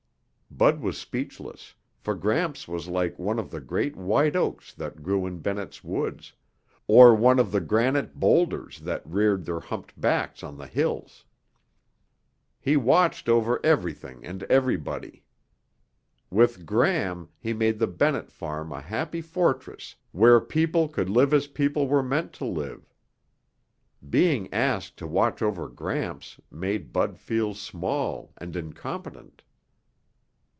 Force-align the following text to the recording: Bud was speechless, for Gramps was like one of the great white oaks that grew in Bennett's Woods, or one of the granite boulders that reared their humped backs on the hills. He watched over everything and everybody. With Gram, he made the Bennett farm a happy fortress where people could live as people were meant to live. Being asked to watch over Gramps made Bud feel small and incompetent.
Bud 0.53 0.81
was 0.81 0.97
speechless, 0.97 1.75
for 1.97 2.13
Gramps 2.13 2.67
was 2.67 2.89
like 2.89 3.17
one 3.17 3.39
of 3.39 3.49
the 3.51 3.61
great 3.61 3.95
white 3.95 4.35
oaks 4.35 4.73
that 4.73 5.01
grew 5.01 5.25
in 5.25 5.39
Bennett's 5.39 5.81
Woods, 5.81 6.33
or 6.87 7.15
one 7.15 7.39
of 7.39 7.53
the 7.53 7.61
granite 7.61 8.19
boulders 8.19 8.79
that 8.81 9.07
reared 9.07 9.45
their 9.45 9.61
humped 9.61 9.99
backs 9.99 10.43
on 10.43 10.57
the 10.57 10.67
hills. 10.67 11.23
He 12.59 12.75
watched 12.75 13.29
over 13.29 13.61
everything 13.65 14.25
and 14.25 14.43
everybody. 14.43 15.23
With 16.29 16.65
Gram, 16.65 17.29
he 17.39 17.53
made 17.53 17.79
the 17.79 17.87
Bennett 17.87 18.29
farm 18.29 18.73
a 18.73 18.81
happy 18.81 19.21
fortress 19.21 19.95
where 20.11 20.41
people 20.41 20.89
could 20.89 21.09
live 21.09 21.33
as 21.33 21.47
people 21.47 21.87
were 21.87 22.03
meant 22.03 22.33
to 22.33 22.45
live. 22.45 22.93
Being 24.09 24.53
asked 24.53 24.97
to 24.97 25.07
watch 25.07 25.41
over 25.41 25.69
Gramps 25.69 26.41
made 26.51 26.91
Bud 26.91 27.17
feel 27.17 27.53
small 27.53 28.33
and 28.37 28.53
incompetent. 28.57 29.43